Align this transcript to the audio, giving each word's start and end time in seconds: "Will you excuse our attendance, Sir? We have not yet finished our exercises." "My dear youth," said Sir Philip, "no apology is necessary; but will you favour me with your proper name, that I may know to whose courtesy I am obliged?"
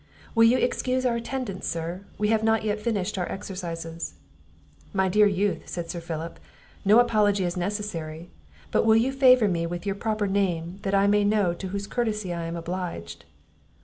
"Will 0.33 0.45
you 0.45 0.57
excuse 0.57 1.05
our 1.05 1.15
attendance, 1.15 1.67
Sir? 1.67 2.01
We 2.17 2.29
have 2.29 2.43
not 2.43 2.63
yet 2.63 2.79
finished 2.79 3.19
our 3.19 3.31
exercises." 3.31 4.15
"My 4.93 5.07
dear 5.07 5.27
youth," 5.27 5.67
said 5.69 5.91
Sir 5.91 5.99
Philip, 6.01 6.39
"no 6.83 6.99
apology 6.99 7.43
is 7.43 7.55
necessary; 7.55 8.31
but 8.71 8.83
will 8.83 8.95
you 8.97 9.11
favour 9.11 9.47
me 9.47 9.67
with 9.67 9.85
your 9.85 9.93
proper 9.93 10.25
name, 10.25 10.79
that 10.81 10.95
I 10.95 11.05
may 11.05 11.23
know 11.23 11.53
to 11.53 11.67
whose 11.67 11.85
courtesy 11.85 12.33
I 12.33 12.45
am 12.45 12.55
obliged?" 12.55 13.25